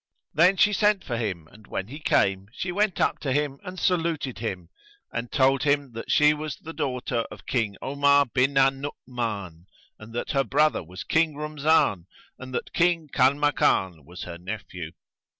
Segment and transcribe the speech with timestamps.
[0.33, 3.79] Then she sent for him and when he came, she went up to him and
[3.79, 4.69] saluted him
[5.13, 9.67] and told him that she was the daughter of King Omar bin al Nu'uman
[9.99, 12.07] and that her brother was King Rumzan
[12.39, 14.89] and that King Kanmakan was her nephew.